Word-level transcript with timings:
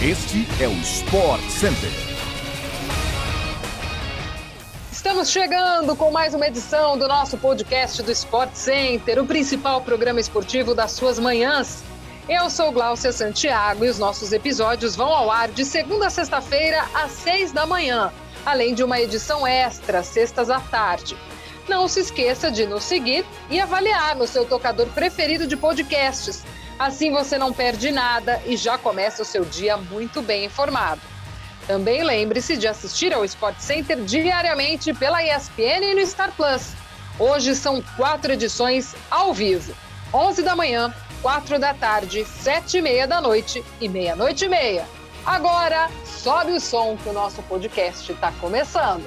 Este 0.00 0.46
é 0.62 0.68
o 0.68 0.72
Sport 0.74 1.42
Center. 1.50 1.90
Estamos 4.92 5.28
chegando 5.28 5.96
com 5.96 6.12
mais 6.12 6.34
uma 6.34 6.46
edição 6.46 6.96
do 6.96 7.08
nosso 7.08 7.36
podcast 7.36 8.00
do 8.04 8.12
Sport 8.12 8.54
Center, 8.54 9.20
o 9.20 9.26
principal 9.26 9.80
programa 9.80 10.20
esportivo 10.20 10.72
das 10.72 10.92
suas 10.92 11.18
manhãs. 11.18 11.82
Eu 12.28 12.48
sou 12.48 12.70
Gláucia 12.70 13.10
Santiago 13.10 13.84
e 13.84 13.88
os 13.88 13.98
nossos 13.98 14.32
episódios 14.32 14.94
vão 14.94 15.12
ao 15.12 15.32
ar 15.32 15.48
de 15.48 15.64
segunda 15.64 16.06
a 16.06 16.10
sexta-feira 16.10 16.86
às 16.94 17.10
seis 17.10 17.50
da 17.50 17.66
manhã, 17.66 18.12
além 18.46 18.74
de 18.74 18.84
uma 18.84 19.00
edição 19.00 19.44
extra, 19.44 20.04
sextas 20.04 20.48
à 20.48 20.60
tarde. 20.60 21.16
Não 21.68 21.88
se 21.88 21.98
esqueça 21.98 22.52
de 22.52 22.66
nos 22.66 22.84
seguir 22.84 23.26
e 23.50 23.58
avaliar 23.58 24.14
no 24.14 24.28
seu 24.28 24.44
tocador 24.44 24.86
preferido 24.90 25.44
de 25.44 25.56
podcasts. 25.56 26.44
Assim 26.78 27.10
você 27.10 27.36
não 27.36 27.52
perde 27.52 27.90
nada 27.90 28.40
e 28.46 28.56
já 28.56 28.78
começa 28.78 29.22
o 29.22 29.24
seu 29.24 29.44
dia 29.44 29.76
muito 29.76 30.22
bem 30.22 30.44
informado. 30.44 31.00
Também 31.66 32.04
lembre-se 32.04 32.56
de 32.56 32.68
assistir 32.68 33.12
ao 33.12 33.24
Sport 33.24 33.58
Center 33.58 34.00
diariamente 34.02 34.94
pela 34.94 35.22
ESPN 35.22 35.84
e 35.84 35.94
no 35.94 36.06
Star 36.06 36.32
Plus. 36.32 36.72
Hoje 37.18 37.56
são 37.56 37.82
quatro 37.96 38.32
edições 38.32 38.94
ao 39.10 39.34
vivo: 39.34 39.74
11 40.14 40.42
da 40.44 40.54
manhã, 40.54 40.94
4 41.20 41.58
da 41.58 41.74
tarde, 41.74 42.24
7 42.24 42.78
e 42.78 42.82
meia 42.82 43.08
da 43.08 43.20
noite 43.20 43.62
e 43.80 43.88
meia-noite 43.88 44.44
e 44.44 44.48
meia. 44.48 44.86
Agora, 45.26 45.90
sobe 46.04 46.52
o 46.52 46.60
som 46.60 46.96
que 46.96 47.08
o 47.08 47.12
nosso 47.12 47.42
podcast 47.42 48.12
está 48.12 48.30
começando. 48.40 49.04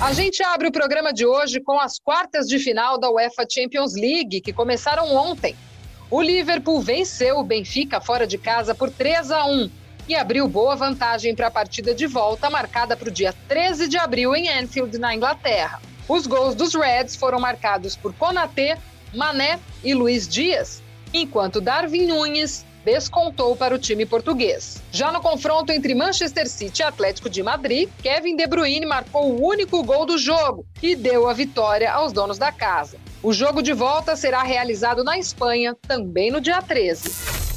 A 0.00 0.14
gente 0.14 0.42
abre 0.42 0.66
o 0.66 0.72
programa 0.72 1.12
de 1.12 1.26
hoje 1.26 1.60
com 1.60 1.78
as 1.78 1.98
quartas 1.98 2.46
de 2.46 2.58
final 2.58 2.98
da 2.98 3.10
UEFA 3.10 3.44
Champions 3.46 3.92
League, 3.92 4.40
que 4.40 4.50
começaram 4.50 5.14
ontem. 5.14 5.54
O 6.10 6.22
Liverpool 6.22 6.80
venceu 6.80 7.38
o 7.38 7.44
Benfica 7.44 8.00
fora 8.00 8.26
de 8.26 8.38
casa 8.38 8.74
por 8.74 8.90
3 8.90 9.30
a 9.30 9.44
1 9.44 9.70
e 10.08 10.14
abriu 10.14 10.48
boa 10.48 10.74
vantagem 10.74 11.36
para 11.36 11.48
a 11.48 11.50
partida 11.50 11.94
de 11.94 12.06
volta, 12.06 12.48
marcada 12.48 12.96
para 12.96 13.10
o 13.10 13.12
dia 13.12 13.34
13 13.46 13.88
de 13.88 13.98
abril 13.98 14.34
em 14.34 14.48
Anfield, 14.48 14.96
na 14.96 15.14
Inglaterra. 15.14 15.82
Os 16.08 16.26
gols 16.26 16.54
dos 16.54 16.74
Reds 16.74 17.14
foram 17.14 17.38
marcados 17.38 17.94
por 17.94 18.14
Konaté, 18.14 18.78
Mané 19.14 19.60
e 19.84 19.92
Luiz 19.92 20.26
Dias, 20.26 20.82
enquanto 21.12 21.60
Darwin 21.60 22.06
Nunes 22.06 22.64
descontou 22.84 23.54
para 23.56 23.74
o 23.74 23.78
time 23.78 24.06
português. 24.06 24.82
Já 24.90 25.12
no 25.12 25.20
confronto 25.20 25.72
entre 25.72 25.94
Manchester 25.94 26.48
City 26.48 26.82
e 26.82 26.84
Atlético 26.84 27.28
de 27.28 27.42
Madrid, 27.42 27.88
Kevin 28.02 28.36
De 28.36 28.46
Bruyne 28.46 28.86
marcou 28.86 29.30
o 29.30 29.46
único 29.46 29.82
gol 29.82 30.06
do 30.06 30.18
jogo 30.18 30.64
e 30.82 30.96
deu 30.96 31.28
a 31.28 31.32
vitória 31.32 31.92
aos 31.92 32.12
donos 32.12 32.38
da 32.38 32.50
casa. 32.50 32.98
O 33.22 33.32
jogo 33.32 33.62
de 33.62 33.72
volta 33.72 34.16
será 34.16 34.42
realizado 34.42 35.04
na 35.04 35.18
Espanha 35.18 35.76
também 35.86 36.30
no 36.30 36.40
dia 36.40 36.62
13. 36.62 37.50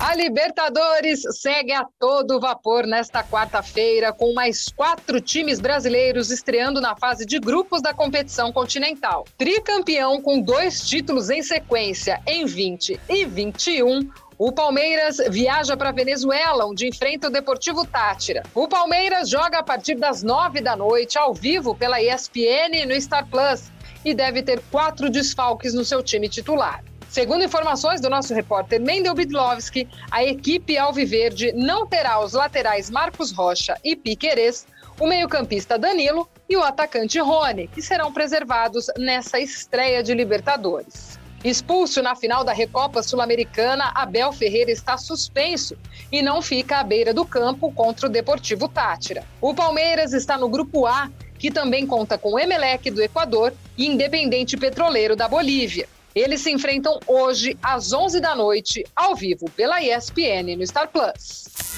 A 0.00 0.14
Libertadores 0.14 1.22
segue 1.40 1.72
a 1.72 1.84
todo 1.98 2.38
vapor 2.38 2.86
nesta 2.86 3.24
quarta-feira, 3.24 4.12
com 4.12 4.32
mais 4.32 4.68
quatro 4.68 5.20
times 5.20 5.58
brasileiros 5.58 6.30
estreando 6.30 6.80
na 6.80 6.94
fase 6.94 7.26
de 7.26 7.40
grupos 7.40 7.82
da 7.82 7.92
competição 7.92 8.52
continental. 8.52 9.24
Tricampeão 9.36 10.22
com 10.22 10.40
dois 10.40 10.88
títulos 10.88 11.30
em 11.30 11.42
sequência 11.42 12.22
em 12.28 12.46
20 12.46 13.00
e 13.08 13.24
21. 13.24 14.08
O 14.38 14.52
Palmeiras 14.52 15.16
viaja 15.30 15.76
para 15.76 15.90
Venezuela, 15.90 16.64
onde 16.64 16.86
enfrenta 16.86 17.26
o 17.26 17.30
Deportivo 17.30 17.84
Tátira. 17.84 18.44
O 18.54 18.68
Palmeiras 18.68 19.28
joga 19.28 19.58
a 19.58 19.64
partir 19.64 19.96
das 19.96 20.22
nove 20.22 20.60
da 20.60 20.76
noite, 20.76 21.18
ao 21.18 21.34
vivo, 21.34 21.74
pela 21.74 22.00
ESPN 22.00 22.86
no 22.86 23.00
Star 23.00 23.26
Plus, 23.26 23.72
e 24.04 24.14
deve 24.14 24.40
ter 24.44 24.62
quatro 24.70 25.10
desfalques 25.10 25.74
no 25.74 25.84
seu 25.84 26.04
time 26.04 26.28
titular. 26.28 26.84
Segundo 27.08 27.42
informações 27.42 28.00
do 28.00 28.08
nosso 28.08 28.32
repórter 28.32 28.80
Mendel 28.80 29.12
Bidlovski, 29.12 29.88
a 30.08 30.22
equipe 30.22 30.78
Alviverde 30.78 31.50
não 31.52 31.84
terá 31.84 32.20
os 32.20 32.32
laterais 32.32 32.88
Marcos 32.88 33.32
Rocha 33.32 33.76
e 33.82 33.96
Piquerez, 33.96 34.68
o 35.00 35.06
meio-campista 35.08 35.76
Danilo 35.76 36.28
e 36.48 36.56
o 36.56 36.62
atacante 36.62 37.18
Rony, 37.18 37.66
que 37.66 37.82
serão 37.82 38.12
preservados 38.12 38.86
nessa 38.96 39.40
estreia 39.40 40.00
de 40.00 40.14
Libertadores. 40.14 41.17
Expulso 41.44 42.02
na 42.02 42.16
final 42.16 42.42
da 42.42 42.52
Recopa 42.52 43.00
Sul-Americana, 43.00 43.92
Abel 43.94 44.32
Ferreira 44.32 44.72
está 44.72 44.96
suspenso 44.98 45.76
e 46.10 46.20
não 46.20 46.42
fica 46.42 46.78
à 46.78 46.82
beira 46.82 47.14
do 47.14 47.24
campo 47.24 47.72
contra 47.72 48.06
o 48.06 48.10
Deportivo 48.10 48.68
Tátira. 48.68 49.24
O 49.40 49.54
Palmeiras 49.54 50.12
está 50.12 50.36
no 50.36 50.48
grupo 50.48 50.84
A, 50.84 51.08
que 51.38 51.50
também 51.50 51.86
conta 51.86 52.18
com 52.18 52.38
Emelec 52.38 52.90
do 52.90 53.00
Equador 53.00 53.54
e 53.76 53.86
Independente 53.86 54.56
Petroleiro 54.56 55.14
da 55.14 55.28
Bolívia. 55.28 55.88
Eles 56.12 56.40
se 56.40 56.50
enfrentam 56.50 56.98
hoje 57.06 57.56
às 57.62 57.92
11 57.92 58.18
da 58.20 58.34
noite, 58.34 58.84
ao 58.96 59.14
vivo 59.14 59.48
pela 59.50 59.80
ESPN 59.80 60.56
no 60.56 60.66
Star 60.66 60.88
Plus. 60.88 61.77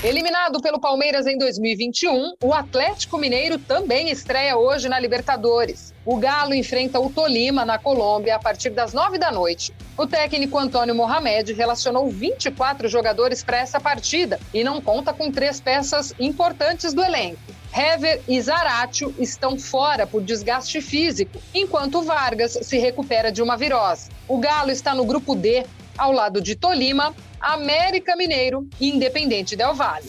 Eliminado 0.00 0.60
pelo 0.60 0.78
Palmeiras 0.78 1.26
em 1.26 1.36
2021, 1.36 2.34
o 2.40 2.54
Atlético 2.54 3.18
Mineiro 3.18 3.58
também 3.58 4.10
estreia 4.10 4.56
hoje 4.56 4.88
na 4.88 4.96
Libertadores. 4.96 5.92
O 6.06 6.16
Galo 6.16 6.54
enfrenta 6.54 7.00
o 7.00 7.10
Tolima, 7.10 7.64
na 7.64 7.80
Colômbia, 7.80 8.36
a 8.36 8.38
partir 8.38 8.70
das 8.70 8.94
nove 8.94 9.18
da 9.18 9.32
noite. 9.32 9.74
O 9.96 10.06
técnico 10.06 10.56
Antônio 10.56 10.94
Mohamed 10.94 11.52
relacionou 11.52 12.08
24 12.08 12.88
jogadores 12.88 13.42
para 13.42 13.58
essa 13.58 13.80
partida 13.80 14.38
e 14.54 14.62
não 14.62 14.80
conta 14.80 15.12
com 15.12 15.32
três 15.32 15.60
peças 15.60 16.14
importantes 16.20 16.94
do 16.94 17.02
elenco. 17.02 17.40
Hever 17.76 18.22
e 18.28 18.40
Zaratio 18.40 19.12
estão 19.18 19.58
fora 19.58 20.06
por 20.06 20.22
desgaste 20.22 20.80
físico, 20.80 21.40
enquanto 21.52 22.02
Vargas 22.02 22.56
se 22.62 22.78
recupera 22.78 23.32
de 23.32 23.42
uma 23.42 23.56
virose. 23.56 24.10
O 24.28 24.38
Galo 24.38 24.70
está 24.70 24.94
no 24.94 25.04
grupo 25.04 25.34
D, 25.34 25.66
ao 25.98 26.12
lado 26.12 26.40
de 26.40 26.54
Tolima, 26.54 27.12
América 27.40 28.16
Mineiro 28.16 28.68
e 28.80 28.88
Independente 28.88 29.54
Del 29.54 29.74
Valle. 29.74 30.08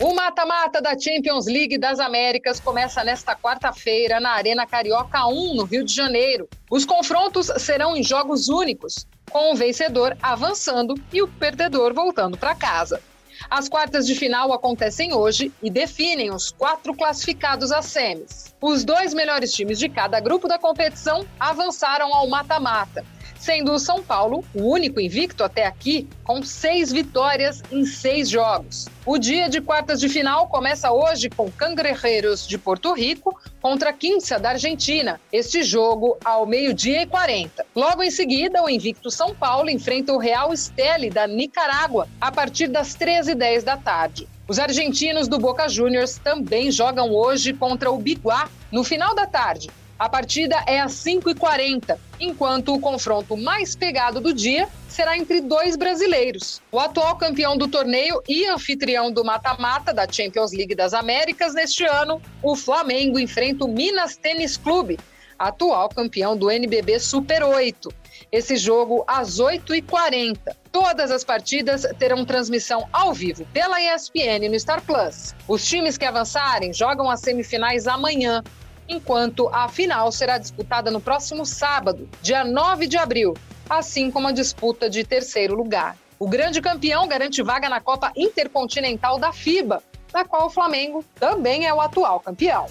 O 0.00 0.12
mata-mata 0.12 0.82
da 0.82 0.98
Champions 0.98 1.46
League 1.46 1.78
das 1.78 2.00
Américas 2.00 2.58
começa 2.58 3.04
nesta 3.04 3.36
quarta-feira 3.36 4.18
na 4.18 4.30
Arena 4.30 4.66
Carioca 4.66 5.26
1, 5.26 5.54
no 5.54 5.64
Rio 5.64 5.84
de 5.84 5.94
Janeiro. 5.94 6.48
Os 6.70 6.84
confrontos 6.84 7.46
serão 7.58 7.96
em 7.96 8.02
jogos 8.02 8.48
únicos, 8.48 9.06
com 9.30 9.52
o 9.52 9.54
vencedor 9.54 10.16
avançando 10.20 10.94
e 11.12 11.22
o 11.22 11.28
perdedor 11.28 11.94
voltando 11.94 12.36
para 12.36 12.54
casa. 12.56 13.00
As 13.48 13.68
quartas 13.68 14.06
de 14.06 14.14
final 14.14 14.52
acontecem 14.52 15.14
hoje 15.14 15.52
e 15.62 15.70
definem 15.70 16.32
os 16.32 16.50
quatro 16.50 16.94
classificados 16.94 17.70
às 17.70 17.86
semis. 17.86 18.54
Os 18.60 18.84
dois 18.84 19.12
melhores 19.14 19.52
times 19.52 19.78
de 19.78 19.88
cada 19.88 20.18
grupo 20.18 20.48
da 20.48 20.58
competição 20.58 21.24
avançaram 21.38 22.12
ao 22.12 22.26
mata-mata 22.26 23.04
sendo 23.44 23.72
o 23.72 23.78
São 23.78 24.02
Paulo 24.02 24.42
o 24.54 24.62
único 24.62 24.98
invicto 24.98 25.44
até 25.44 25.66
aqui, 25.66 26.08
com 26.24 26.42
seis 26.42 26.90
vitórias 26.90 27.62
em 27.70 27.84
seis 27.84 28.30
jogos. 28.30 28.86
O 29.04 29.18
dia 29.18 29.50
de 29.50 29.60
quartas 29.60 30.00
de 30.00 30.08
final 30.08 30.48
começa 30.48 30.90
hoje 30.90 31.28
com 31.28 31.50
Cangrejeros 31.50 32.48
de 32.48 32.56
Porto 32.56 32.94
Rico 32.94 33.38
contra 33.60 33.92
Quinça 33.92 34.38
da 34.38 34.50
Argentina. 34.50 35.20
Este 35.30 35.62
jogo 35.62 36.16
ao 36.24 36.46
meio-dia 36.46 37.02
e 37.02 37.06
40. 37.06 37.66
Logo 37.76 38.02
em 38.02 38.10
seguida, 38.10 38.62
o 38.62 38.70
invicto 38.70 39.10
São 39.10 39.34
Paulo 39.34 39.68
enfrenta 39.68 40.14
o 40.14 40.18
Real 40.18 40.50
Esteli 40.50 41.10
da 41.10 41.26
Nicarágua 41.26 42.08
a 42.18 42.32
partir 42.32 42.68
das 42.68 42.96
13h10 42.96 43.62
da 43.62 43.76
tarde. 43.76 44.26
Os 44.48 44.58
argentinos 44.58 45.28
do 45.28 45.38
Boca 45.38 45.68
Juniors 45.68 46.16
também 46.16 46.70
jogam 46.70 47.10
hoje 47.12 47.52
contra 47.52 47.90
o 47.90 47.98
Biguá 47.98 48.48
no 48.72 48.82
final 48.82 49.14
da 49.14 49.26
tarde, 49.26 49.70
a 49.98 50.08
partida 50.08 50.62
é 50.66 50.80
às 50.80 50.92
5h40, 50.92 51.96
enquanto 52.18 52.74
o 52.74 52.80
confronto 52.80 53.36
mais 53.36 53.76
pegado 53.76 54.20
do 54.20 54.32
dia 54.32 54.68
será 54.88 55.16
entre 55.16 55.40
dois 55.40 55.76
brasileiros. 55.76 56.60
O 56.70 56.78
atual 56.78 57.16
campeão 57.16 57.56
do 57.56 57.68
torneio 57.68 58.22
e 58.28 58.46
anfitrião 58.46 59.12
do 59.12 59.24
mata-mata 59.24 59.92
da 59.92 60.06
Champions 60.10 60.52
League 60.52 60.74
das 60.74 60.94
Américas 60.94 61.54
neste 61.54 61.84
ano, 61.84 62.20
o 62.42 62.56
Flamengo 62.56 63.18
enfrenta 63.18 63.64
o 63.64 63.68
Minas 63.68 64.16
Tênis 64.16 64.56
Clube, 64.56 64.98
atual 65.38 65.88
campeão 65.88 66.36
do 66.36 66.50
NBB 66.50 66.98
Super 66.98 67.44
8. 67.44 67.92
Esse 68.30 68.56
jogo 68.56 69.04
às 69.06 69.38
8h40. 69.38 70.38
Todas 70.72 71.10
as 71.12 71.22
partidas 71.22 71.86
terão 71.98 72.24
transmissão 72.24 72.88
ao 72.92 73.12
vivo 73.12 73.46
pela 73.52 73.80
ESPN 73.80 74.48
no 74.50 74.58
Star 74.58 74.82
Plus. 74.82 75.34
Os 75.46 75.64
times 75.64 75.96
que 75.96 76.04
avançarem 76.04 76.72
jogam 76.72 77.08
as 77.08 77.20
semifinais 77.20 77.86
amanhã, 77.86 78.42
enquanto 78.88 79.48
a 79.48 79.68
final 79.68 80.10
será 80.12 80.38
disputada 80.38 80.90
no 80.90 81.00
próximo 81.00 81.44
sábado, 81.44 82.08
dia 82.22 82.44
9 82.44 82.86
de 82.86 82.96
abril, 82.96 83.34
assim 83.68 84.10
como 84.10 84.28
a 84.28 84.32
disputa 84.32 84.88
de 84.88 85.04
terceiro 85.04 85.54
lugar. 85.54 85.96
O 86.18 86.28
grande 86.28 86.60
campeão 86.60 87.08
garante 87.08 87.42
vaga 87.42 87.68
na 87.68 87.80
Copa 87.80 88.12
Intercontinental 88.16 89.18
da 89.18 89.32
FIBA, 89.32 89.82
da 90.12 90.24
qual 90.24 90.46
o 90.46 90.50
Flamengo 90.50 91.04
também 91.18 91.66
é 91.66 91.74
o 91.74 91.80
atual 91.80 92.20
campeão. 92.20 92.66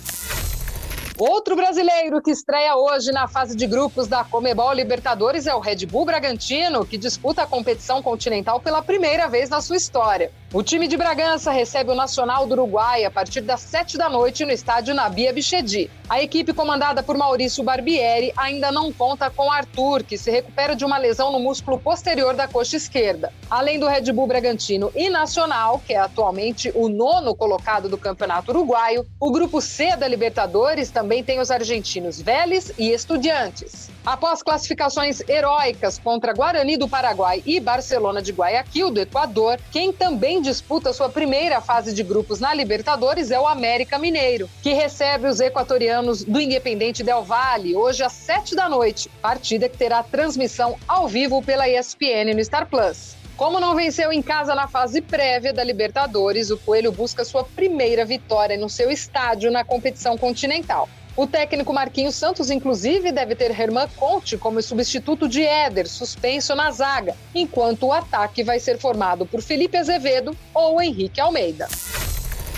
Outro 1.18 1.56
brasileiro 1.56 2.22
que 2.22 2.32
estreia 2.32 2.76
hoje 2.76 3.12
na 3.12 3.28
fase 3.28 3.56
de 3.56 3.68
grupos 3.68 4.08
da 4.08 4.24
Comebol 4.24 4.74
Libertadores 4.74 5.46
é 5.46 5.54
o 5.54 5.60
Red 5.60 5.86
Bull 5.86 6.06
Bragantino, 6.06 6.86
que 6.86 6.98
disputa 6.98 7.44
a 7.44 7.48
competição 7.48 8.02
continental 8.02 8.60
pela 8.60 8.82
primeira 8.82 9.28
vez 9.28 9.48
na 9.50 9.62
sua 9.62 9.78
história. 9.78 10.32
O 10.54 10.62
time 10.62 10.88
de 10.88 10.96
Bragança 10.96 11.50
recebe 11.50 11.90
o 11.90 11.96
Nacional 11.96 12.46
do 12.46 12.52
Uruguai 12.52 13.04
a 13.04 13.10
partir 13.10 13.42
das 13.42 13.60
7 13.62 13.98
da 13.98 14.08
noite 14.08 14.46
no 14.46 14.52
estádio 14.52 14.94
Nabia 14.94 15.34
Bichedi. 15.34 15.90
A 16.08 16.22
equipe 16.22 16.54
comandada 16.54 17.02
por 17.02 17.18
Maurício 17.18 17.64
Barbieri 17.64 18.32
ainda 18.38 18.72
não 18.72 18.94
conta 18.94 19.32
com 19.32 19.52
Arthur, 19.52 20.04
que 20.04 20.16
se 20.16 20.30
recupera 20.30 20.76
de 20.76 20.86
uma 20.86 21.00
lesão 21.00 21.32
no 21.32 21.40
músculo 21.40 21.80
posterior 21.80 22.36
da 22.36 22.48
coxa 22.48 22.78
esquerda. 22.78 23.34
Além 23.50 23.80
do 23.80 23.88
Red 23.88 24.12
Bull 24.12 24.28
Bragantino 24.28 24.92
e 24.94 25.10
Nacional, 25.10 25.82
que 25.88 25.94
é 25.94 25.98
atualmente 25.98 26.72
o 26.76 26.88
nono 26.88 27.34
colocado 27.34 27.90
do 27.90 27.98
Campeonato 27.98 28.52
Uruguaio, 28.52 29.08
o 29.20 29.32
grupo 29.32 29.60
C 29.60 29.96
da 29.96 30.08
Libertadores 30.08 30.92
também 30.92 31.24
tem 31.24 31.40
os 31.40 31.50
argentinos 31.50 32.22
Vélez 32.22 32.72
e 32.78 32.92
Estudiantes. 32.92 33.90
Após 34.06 34.44
classificações 34.44 35.22
heróicas 35.28 35.98
contra 35.98 36.34
Guarani 36.34 36.78
do 36.78 36.90
Paraguai 36.90 37.42
e 37.44 37.60
Barcelona 37.60 38.22
de 38.22 38.34
Guayaquil 38.34 38.92
do 38.92 39.00
Equador, 39.00 39.60
quem 39.72 39.92
também 39.92 40.43
disputa 40.44 40.94
sua 40.94 41.10
primeira 41.10 41.60
fase 41.62 41.94
de 41.94 42.04
grupos 42.04 42.40
na 42.40 42.54
Libertadores 42.54 43.32
é 43.32 43.40
o 43.40 43.48
América 43.48 43.98
Mineiro, 43.98 44.48
que 44.62 44.74
recebe 44.74 45.28
os 45.28 45.40
equatorianos 45.40 46.24
do 46.24 46.40
Independente 46.40 47.02
Del 47.02 47.24
Valle 47.24 47.76
hoje 47.76 48.04
às 48.04 48.14
sete 48.14 48.54
da 48.54 48.70
noite, 48.70 49.10
partida 49.22 49.68
que 49.68 49.78
terá 49.78 50.04
transmissão 50.04 50.78
ao 50.88 51.08
vivo 51.08 51.42
pela 51.42 51.68
ESPN 51.68 52.36
no 52.36 52.44
Star 52.44 52.70
Plus. 52.70 53.16
Como 53.36 53.60
não 53.60 53.76
venceu 53.76 54.14
em 54.14 54.22
casa 54.22 54.54
na 54.54 54.68
fase 54.68 55.02
prévia 55.02 55.52
da 55.52 55.64
Libertadores, 55.64 56.52
o 56.52 56.58
Coelho 56.58 56.92
busca 56.92 57.26
sua 57.26 57.44
primeira 57.44 58.06
vitória 58.06 58.56
no 58.58 58.70
seu 58.70 58.92
estádio 58.92 59.50
na 59.50 59.64
competição 59.64 60.16
continental. 60.18 60.88
O 61.16 61.28
técnico 61.28 61.72
Marquinhos 61.72 62.16
Santos, 62.16 62.50
inclusive, 62.50 63.12
deve 63.12 63.36
ter 63.36 63.52
Herman 63.52 63.88
Conte 63.96 64.36
como 64.36 64.60
substituto 64.64 65.30
de 65.30 65.44
Éder, 65.44 65.88
suspenso 65.88 66.56
na 66.56 66.72
zaga, 66.72 67.16
enquanto 67.36 67.86
o 67.86 67.94
ataque 67.94 68.44
vai 68.44 68.60
ser 68.60 68.80
formado 68.80 69.24
por 69.24 69.40
Felipe 69.40 69.78
Azevedo 69.78 70.36
ou 70.56 70.82
Henrique 70.82 71.22
Almeida. 71.22 71.68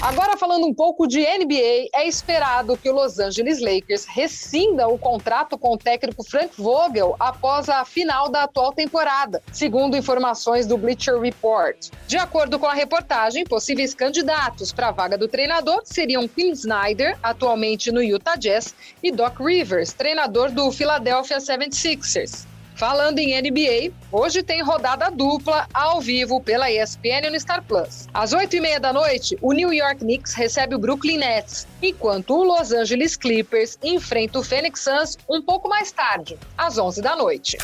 Agora 0.02 0.38
falando 0.38 0.68
um 0.68 0.74
pouco 0.74 1.08
de 1.08 1.20
NBA, 1.20 1.90
é 1.94 2.08
esperado 2.08 2.78
que 2.78 2.90
o 2.90 2.94
Los 2.94 3.18
Angeles 3.18 3.60
Lakers 3.60 4.06
rescinda 4.06 4.88
o 4.88 5.00
contrato 5.00 5.58
com 5.58 5.74
o 5.74 5.78
técnico 5.78 6.24
Frank 6.24 6.54
Vogel 6.58 7.16
após 7.20 7.70
a 7.70 7.84
final 7.86 8.30
da 8.30 8.44
atual 8.44 8.74
temporada, 8.74 9.42
segundo 9.52 9.96
informações 9.98 10.68
do 10.68 10.78
Bleacher 10.78 11.20
Report. 11.20 11.90
De 12.08 12.18
acordo 12.18 12.60
com 12.60 12.66
a 12.66 12.74
reportagem, 12.74 13.46
possíveis 13.46 13.96
candidatos 13.96 14.72
para 14.72 14.90
a 14.90 14.92
vaga 14.92 15.18
do 15.18 15.28
treinador 15.28 15.82
seriam 15.86 16.28
Quinn 16.28 16.52
Snyder, 16.52 17.18
atualmente 17.24 17.92
no 17.92 18.04
Utah 18.04 18.36
Jazz, 18.36 18.76
e 19.02 19.12
Doc 19.12 19.40
Rivers, 19.40 19.94
treinador 19.94 20.52
do 20.52 20.72
Philadelphia 20.72 21.38
76ers. 21.38 22.46
Falando 22.76 23.20
em 23.20 23.42
NBA, 23.42 23.94
hoje 24.12 24.44
tem 24.44 24.62
rodada 24.62 25.10
dupla 25.10 25.66
ao 25.74 26.02
vivo 26.02 26.42
pela 26.42 26.70
ESPN 26.70 27.30
no 27.32 27.40
Star 27.40 27.64
Plus. 27.64 28.06
Às 28.14 28.34
oito 28.34 28.58
e 28.58 28.60
meia 28.60 28.82
da 28.82 28.92
noite, 28.92 29.38
o 29.42 29.54
New 29.54 29.72
York 29.72 30.00
Knicks 30.00 30.34
recebe 30.34 30.76
o 30.76 30.80
Brooklyn 30.80 31.20
Nets, 31.20 31.66
enquanto 31.82 32.36
o 32.36 32.44
Los 32.44 32.74
Angeles 32.74 33.16
Clippers 33.16 33.80
enfrenta 33.82 34.40
o 34.40 34.44
Phoenix 34.44 34.82
Suns 34.82 35.18
um 35.30 35.42
pouco 35.42 35.70
mais 35.70 35.90
tarde, 35.94 36.38
às 36.58 36.78
onze 36.78 37.02
da 37.02 37.16
noite. 37.16 37.58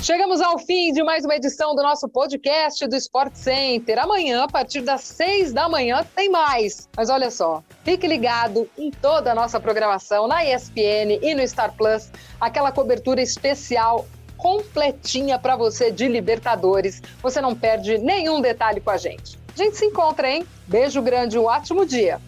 Chegamos 0.00 0.40
ao 0.40 0.56
fim 0.60 0.92
de 0.92 1.02
mais 1.02 1.24
uma 1.24 1.34
edição 1.34 1.74
do 1.74 1.82
nosso 1.82 2.08
podcast 2.08 2.86
do 2.86 2.94
Sport 2.94 3.34
Center. 3.34 3.98
Amanhã, 3.98 4.44
a 4.44 4.48
partir 4.48 4.82
das 4.82 5.00
seis 5.00 5.52
da 5.52 5.68
manhã, 5.68 6.06
tem 6.14 6.30
mais. 6.30 6.88
Mas 6.96 7.10
olha 7.10 7.32
só, 7.32 7.64
fique 7.82 8.06
ligado 8.06 8.70
em 8.78 8.92
toda 8.92 9.32
a 9.32 9.34
nossa 9.34 9.58
programação 9.58 10.28
na 10.28 10.44
ESPN 10.44 11.18
e 11.20 11.34
no 11.34 11.46
Star 11.48 11.72
Plus, 11.76 12.10
aquela 12.40 12.70
cobertura 12.70 13.20
especial 13.20 14.06
completinha 14.42 15.38
para 15.38 15.54
você 15.54 15.92
de 15.92 16.08
Libertadores. 16.08 17.00
Você 17.22 17.40
não 17.40 17.54
perde 17.54 17.96
nenhum 17.96 18.40
detalhe 18.40 18.80
com 18.80 18.90
a 18.90 18.96
gente. 18.96 19.38
A 19.54 19.56
gente 19.56 19.76
se 19.76 19.86
encontra, 19.86 20.28
hein? 20.28 20.44
Beijo 20.66 21.00
grande, 21.00 21.38
um 21.38 21.44
ótimo 21.44 21.86
dia. 21.86 22.20